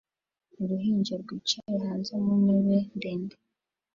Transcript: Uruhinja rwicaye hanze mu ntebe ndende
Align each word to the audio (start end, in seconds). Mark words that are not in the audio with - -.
Uruhinja 0.61 1.13
rwicaye 1.21 1.75
hanze 1.85 2.13
mu 2.23 2.33
ntebe 2.43 2.77
ndende 2.95 3.35